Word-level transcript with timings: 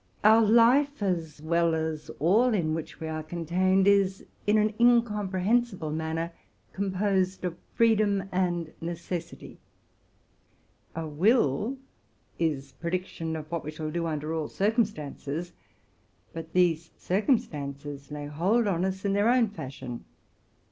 Our 0.23 0.41
life, 0.41 1.03
as 1.03 1.43
well 1.43 1.75
as 1.75 2.07
that 2.07 2.17
whole 2.17 2.55
in 2.55 2.73
which 2.73 2.99
we 2.99 3.07
are 3.07 3.21
contained, 3.21 3.87
is, 3.87 4.25
in 4.47 4.57
an 4.57 4.73
incomprehensible 4.79 5.91
manner, 5.91 6.31
composed 6.73 7.45
of 7.45 7.55
freedom 7.75 8.23
and 8.31 8.73
necessity. 8.81 9.59
That 10.95 11.03
which 11.03 11.19
we 11.33 11.33
would 11.35 11.39
do 11.45 11.77
is 12.39 12.71
a 12.71 12.75
prediction 12.81 13.35
of 13.35 13.51
what 13.51 13.63
we 13.63 13.69
shall 13.69 13.91
do, 13.91 14.07
under 14.07 14.33
all 14.33 14.47
circumstances. 14.47 15.53
But 16.33 16.53
these 16.53 16.89
circumstances 16.97 18.09
lay 18.09 18.25
hold 18.25 18.65
on 18.65 18.83
us 18.85 19.05
in 19.05 19.13
their 19.13 19.29
own 19.29 19.49
fashion. 19.49 20.05